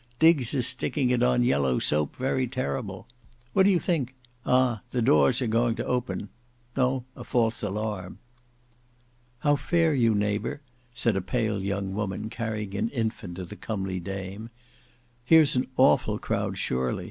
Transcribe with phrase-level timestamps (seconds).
[0.17, 3.07] Diggs is sticking it on yellow soap very terrible.
[3.53, 4.81] What do you think—Ah!
[4.89, 6.29] the doors are going to open.
[6.75, 8.17] No—a false alarm."
[9.41, 10.61] "How fare you neighbour?"
[10.91, 14.49] said a pale young woman carrying an infant to the comely dame.
[15.23, 16.99] "Here's an awful crowd, surely.